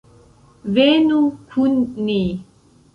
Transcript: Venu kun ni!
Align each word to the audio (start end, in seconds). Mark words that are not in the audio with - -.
Venu 0.79 1.21
kun 1.55 1.79
ni! 2.11 2.21